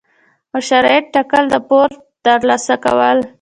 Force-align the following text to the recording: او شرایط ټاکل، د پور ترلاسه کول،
او 0.53 0.59
شرایط 0.69 1.05
ټاکل، 1.13 1.43
د 1.49 1.55
پور 1.67 1.89
ترلاسه 2.25 2.75
کول، 2.83 3.19